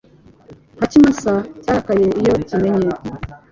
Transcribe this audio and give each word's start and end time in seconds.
Nka 0.75 0.85
kimasa 0.91 1.33
cyarakaye 1.63 2.07
iyo 2.21 2.33
kimennye 2.47 2.93